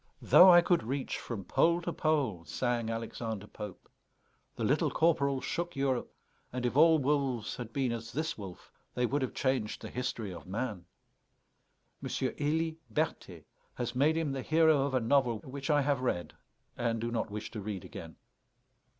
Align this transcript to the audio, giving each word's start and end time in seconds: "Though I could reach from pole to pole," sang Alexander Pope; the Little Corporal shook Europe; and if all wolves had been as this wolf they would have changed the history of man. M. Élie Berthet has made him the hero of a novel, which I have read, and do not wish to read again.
"Though 0.19 0.49
I 0.51 0.61
could 0.61 0.81
reach 0.81 1.19
from 1.19 1.45
pole 1.45 1.79
to 1.83 1.93
pole," 1.93 2.43
sang 2.43 2.89
Alexander 2.89 3.45
Pope; 3.45 3.87
the 4.55 4.63
Little 4.63 4.89
Corporal 4.89 5.41
shook 5.41 5.75
Europe; 5.75 6.11
and 6.51 6.65
if 6.65 6.75
all 6.75 6.97
wolves 6.97 7.57
had 7.57 7.71
been 7.71 7.91
as 7.91 8.11
this 8.11 8.35
wolf 8.35 8.71
they 8.95 9.05
would 9.05 9.21
have 9.21 9.35
changed 9.35 9.83
the 9.83 9.91
history 9.91 10.33
of 10.33 10.47
man. 10.47 10.85
M. 12.01 12.07
Élie 12.09 12.77
Berthet 12.89 13.45
has 13.75 13.93
made 13.93 14.17
him 14.17 14.31
the 14.31 14.41
hero 14.41 14.81
of 14.87 14.95
a 14.95 14.99
novel, 14.99 15.37
which 15.41 15.69
I 15.69 15.81
have 15.83 16.01
read, 16.01 16.33
and 16.75 16.99
do 16.99 17.11
not 17.11 17.29
wish 17.29 17.51
to 17.51 17.61
read 17.61 17.85
again. 17.85 18.15